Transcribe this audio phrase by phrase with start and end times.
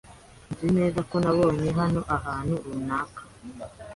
[0.51, 3.21] Nzi neza ko nabonye hano ahantu runaka.